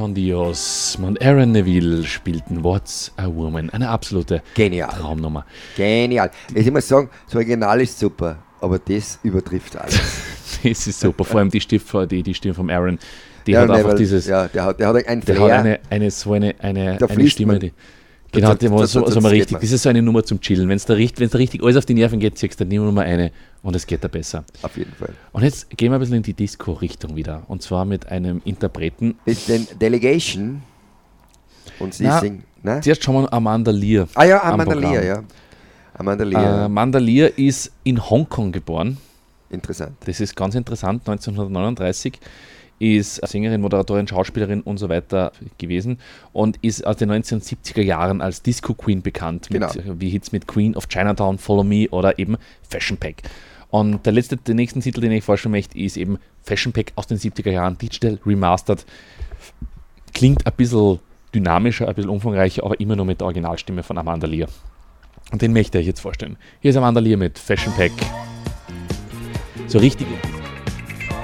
[0.02, 3.70] Con Dios und Aaron Neville spielten What's a Woman.
[3.70, 4.90] Eine absolute Genial.
[4.90, 5.46] Traumnummer.
[5.78, 6.32] Genial.
[6.56, 10.00] Ich muss sagen, das Original ist super, aber das übertrifft alles.
[10.64, 11.24] Das ist super.
[11.24, 12.98] Vor allem die Stimme, die, die Stimme von Aaron.
[13.48, 14.28] Die Ja, hat einfach Neville, dieses.
[14.28, 15.54] Ja, der hat, der hat ein Der Flair.
[15.58, 17.60] hat eine, eine so eine, eine, eine Stimme, man.
[17.60, 17.74] die.
[18.34, 19.52] Genau, Da- die da- war da- so, da- so das mal richtig.
[19.54, 19.62] man.
[19.62, 20.70] Das ist so eine Nummer zum Chillen.
[20.70, 22.78] Wenn es da, richt- wenn's da richtig alles auf die Nerven geht, ziehst du die
[22.78, 24.46] Nummer eine und es geht da besser.
[24.62, 25.10] Auf jeden Fall.
[25.34, 27.44] Und jetzt gehen wir ein bisschen in die Disco-Richtung wieder.
[27.48, 29.16] Und zwar mit einem Interpreten.
[29.26, 30.62] Ist denn Delegation
[31.80, 32.44] und sie Na, singt.
[32.64, 32.80] Ne?
[32.82, 34.08] Zuerst schauen wir Amanda Lear.
[34.16, 34.76] Ah ja, am Amanda.
[34.76, 35.24] Lear, ja.
[35.94, 36.60] Amanda Äh, Lear.
[36.66, 38.98] Amanda Lear ist in Hongkong geboren.
[39.50, 39.92] Interessant.
[40.06, 41.02] Das ist ganz interessant.
[41.06, 42.14] 1939
[42.82, 46.00] ist Sängerin, Moderatorin, Schauspielerin und so weiter gewesen
[46.34, 50.00] und ist aus den 1970er Jahren als Disco Queen bekannt, mit, Genau.
[50.00, 53.18] wie Hits mit Queen of Chinatown, Follow Me oder eben Fashion Pack.
[53.70, 57.06] Und der letzte, den nächsten Titel, den ich vorstellen möchte, ist eben Fashion Pack aus
[57.06, 58.84] den 70er Jahren, Digital Remastered.
[60.14, 61.00] Klingt ein bisschen
[61.36, 64.50] dynamischer, ein bisschen umfangreicher, aber immer nur mit der Originalstimme von Amanda Lear.
[65.32, 66.36] Und den möchte ich euch jetzt vorstellen.
[66.62, 67.92] Hier ist Amanda Lear mit Fashion Pack.
[69.68, 70.10] So richtige,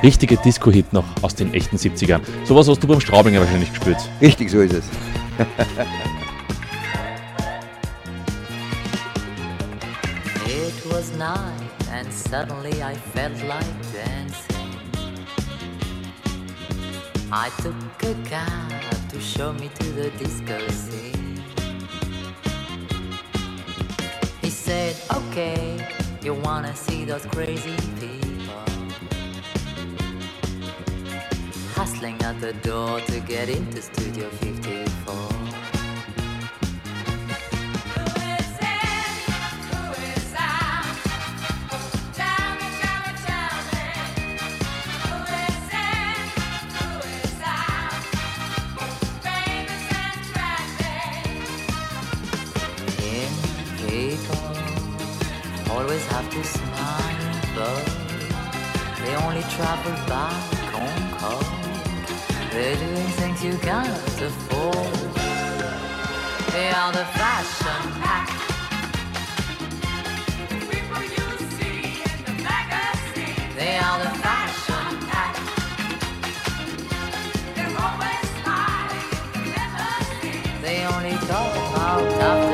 [0.03, 2.21] richtige Disco-Hit noch aus den echten 70ern.
[2.45, 3.97] Sowas hast du beim Straubinger wahrscheinlich gespielt.
[4.21, 4.85] Richtig, so ist es.
[10.45, 11.37] It was night
[11.91, 14.55] and suddenly I felt like dancing.
[17.31, 21.41] I took a cab to show me to the disco scene.
[24.41, 25.77] He said, okay,
[26.23, 28.36] you wanna see those crazy people
[31.77, 35.13] hustling at the door to get into Studio 54.
[53.03, 53.29] In
[53.85, 54.41] people
[55.71, 57.85] always have to smile, but
[59.05, 61.45] they only travel by Concord.
[62.51, 63.89] They're doing things you can't
[64.21, 64.93] afford.
[66.53, 68.29] They are the fashion pack.
[73.55, 75.35] They are the fashion pack.
[80.61, 82.46] They only talk about after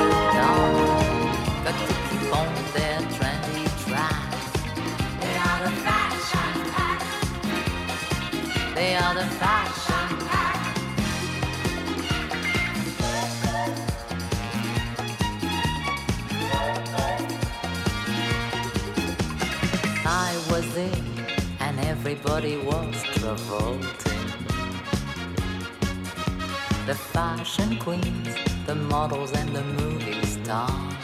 [22.34, 23.89] and everybody was revolting.
[26.86, 30.95] the fashion queens, the models, and the movie stars.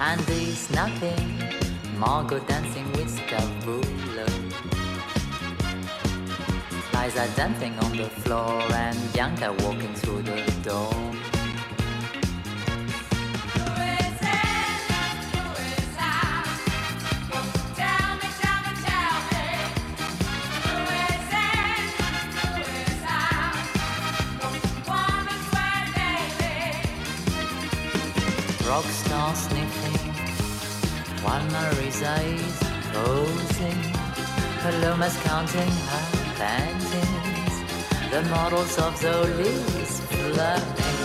[0.00, 1.38] Andy snapping,
[1.98, 4.26] Margot dancing with Scavula.
[6.94, 11.39] Liza dancing on the floor, and Bianca walking through the door.
[32.00, 32.58] Marisa is
[32.92, 33.80] posing.
[34.62, 36.04] Paloma's counting her
[36.38, 37.56] panties.
[38.10, 40.98] The models of Zoli's flirting.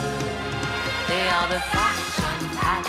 [1.08, 2.86] They are the fashion pack.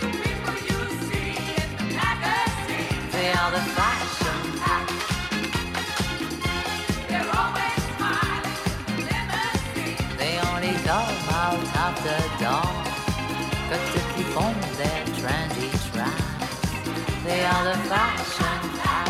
[0.00, 3.10] People you see in the magazine.
[3.10, 4.86] They are the fashion pack.
[10.18, 11.00] They only go
[11.34, 12.89] out after dawn.
[13.70, 16.58] Got to keep on their trendy tracks.
[17.24, 19.08] They are the fashion pack.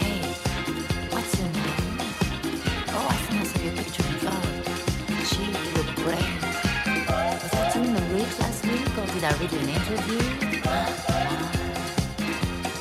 [0.00, 0.20] Hey,
[1.10, 2.00] what's your name?
[2.88, 4.64] Oh, I think I saw your picture in Vogue.
[5.28, 6.32] Gee, you great.
[7.42, 10.24] Was that you in the Ritz last week, or did I read an interview?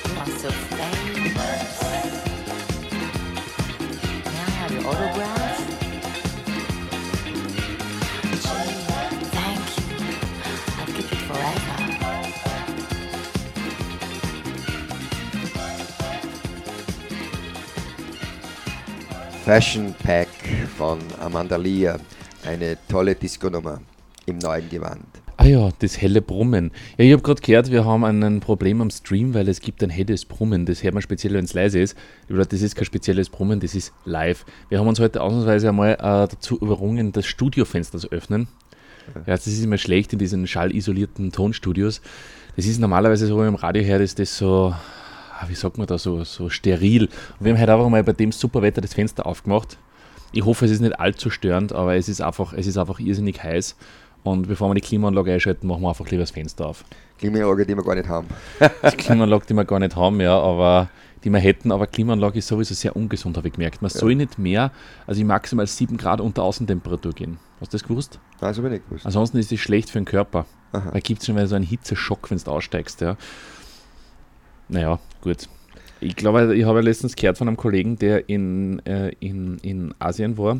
[0.08, 1.74] You are so famous.
[4.24, 5.53] May I have your autograph?
[19.54, 20.30] Fashion Pack
[20.80, 22.00] von Amanda Lear.
[22.44, 23.82] Eine tolle Disco-Nummer
[24.26, 25.06] im neuen Gewand.
[25.38, 26.72] Ah ja, das helle Brummen.
[26.98, 29.92] Ja, ich habe gerade gehört, wir haben ein Problem am Stream, weil es gibt ein
[29.92, 30.66] helles Brummen.
[30.66, 31.96] Das hört man speziell, wenn es leise ist.
[32.32, 34.44] Aber das ist kein spezielles Brummen, das ist live.
[34.70, 38.48] Wir haben uns heute ausnahmsweise einmal äh, dazu überrungen, das Studiofenster zu öffnen.
[39.14, 42.02] Ja, das ist immer schlecht in diesen schallisolierten Tonstudios.
[42.56, 44.74] Das ist normalerweise so, wenn man im Radio hört, ist das so,
[45.50, 47.04] wie sagt man da, so, so steril.
[47.40, 49.78] Und wir haben heute einfach mal bei dem super Wetter das Fenster aufgemacht.
[50.32, 53.44] Ich hoffe, es ist nicht allzu störend, aber es ist einfach, es ist einfach irrsinnig
[53.44, 53.76] heiß.
[54.24, 56.86] Und bevor wir die Klimaanlage einschalten, machen wir einfach lieber das Fenster auf.
[57.18, 58.28] Klimaanlage, die wir gar nicht haben.
[58.92, 60.90] Die Klimaanlage, die wir gar nicht haben, ja, aber
[61.24, 63.82] die wir hätten, aber Klimaanlage ist sowieso sehr ungesund, habe ich gemerkt.
[63.82, 64.72] Man soll nicht mehr,
[65.08, 67.38] also maximal 7 Grad unter Außentemperatur gehen.
[67.62, 68.20] Hast du das gewusst?
[68.42, 69.06] Nein, das habe ich nicht gewusst.
[69.06, 70.46] Ansonsten ist es schlecht für den Körper.
[70.74, 70.92] Aha.
[70.92, 73.02] Da gibt es schon mal so einen Hitzeschock, wenn du aussteigst.
[73.02, 73.16] Ja.
[74.70, 75.48] Naja, gut.
[76.00, 80.38] Ich glaube, ich habe letztens gehört von einem Kollegen, der in, äh, in, in Asien
[80.38, 80.60] war.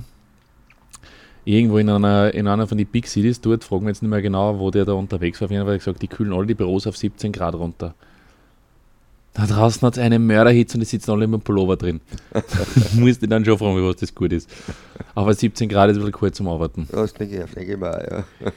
[1.46, 4.22] Irgendwo in einer, in einer von den Big Cities dort, fragen wir jetzt nicht mehr
[4.22, 5.48] genau, wo der da unterwegs war.
[5.48, 7.94] Auf jeden Fall gesagt, die kühlen alle die Büros auf 17 Grad runter.
[9.34, 12.00] Da draußen hat es eine Mörderhitze und die sitzen alle mit dem Pullover drin.
[12.94, 14.50] Musst du dann schon fragen, wie was das gut ist.
[15.16, 16.88] Aber 17 Grad ist ein bisschen kalt zum Arbeiten.
[16.92, 18.52] Das denke ich, denke ich mal, ja.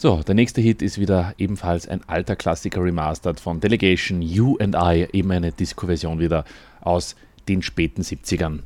[0.00, 4.76] So, der nächste Hit ist wieder ebenfalls ein alter Klassiker remastered von Delegation, You and
[4.76, 6.44] I, eben eine Disco-Version wieder
[6.80, 7.16] aus
[7.48, 8.60] den späten 70ern.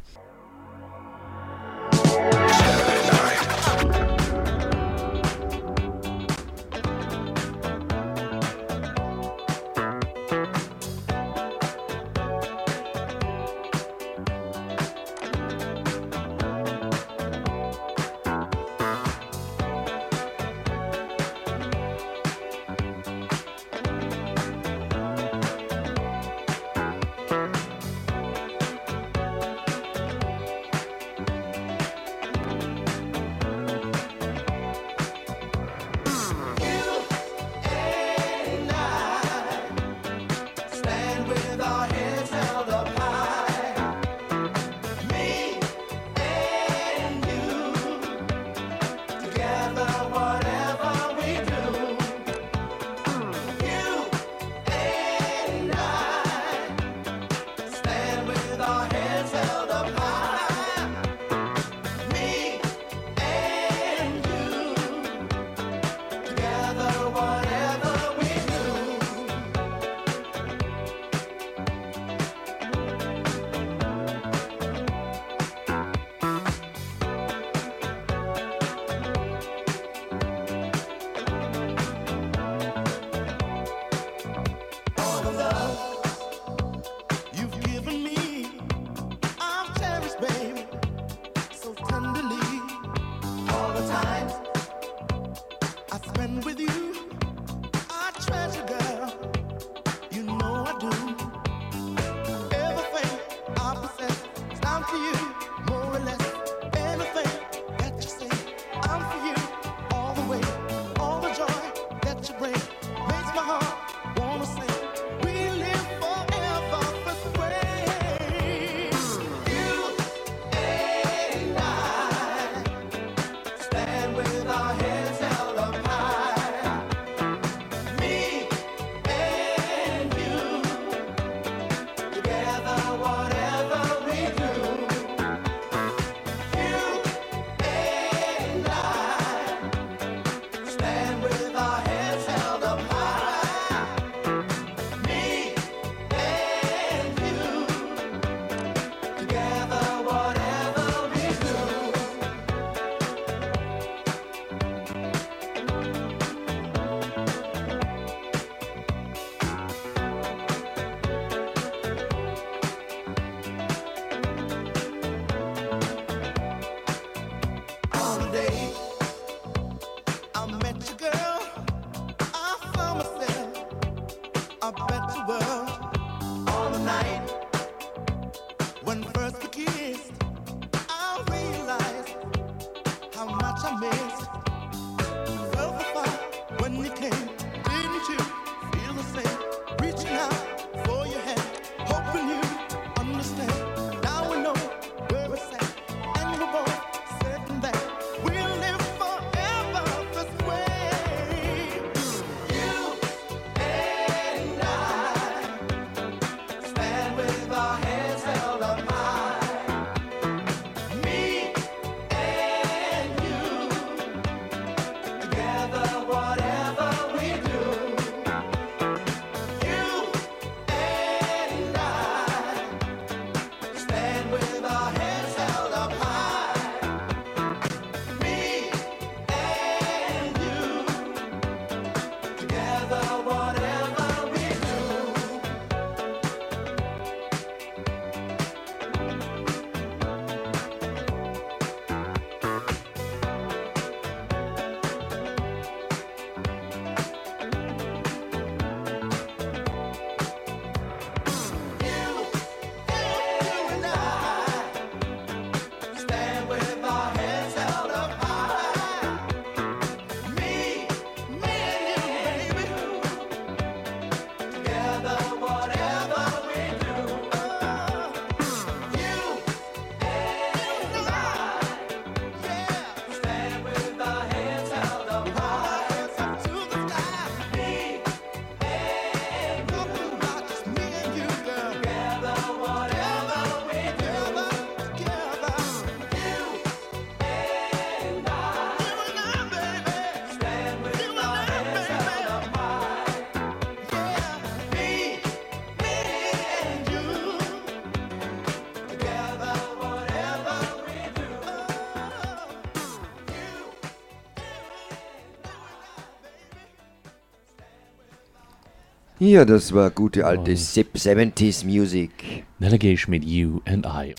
[309.24, 310.54] Ja, das war gute alte oh.
[310.54, 312.10] 70s Music.
[312.58, 314.16] Delegation mit You and I.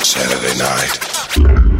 [0.00, 1.71] Saturday night.